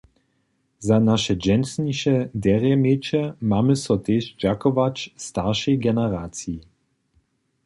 Za 0.79 0.97
naše 0.99 1.33
dźensniše 1.43 2.15
derjeměće 2.45 3.21
mamy 3.51 3.75
so 3.83 3.95
tež 4.05 4.23
dźakować 4.41 4.97
staršej 5.27 5.77
generaciji. 5.85 6.59